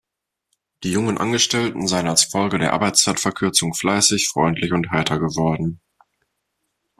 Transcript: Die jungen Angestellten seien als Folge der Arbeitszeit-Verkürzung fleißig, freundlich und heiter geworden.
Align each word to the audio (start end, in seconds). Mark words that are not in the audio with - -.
Die 0.81 0.91
jungen 0.91 1.19
Angestellten 1.19 1.87
seien 1.87 2.07
als 2.07 2.23
Folge 2.23 2.57
der 2.57 2.73
Arbeitszeit-Verkürzung 2.73 3.75
fleißig, 3.75 4.29
freundlich 4.29 4.73
und 4.73 4.89
heiter 4.89 5.19
geworden. 5.19 5.79